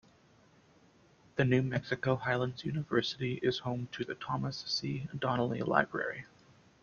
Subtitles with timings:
[1.35, 5.07] The New Mexico Highlands University is home to the Thomas C.
[5.19, 6.25] Donnelly Library.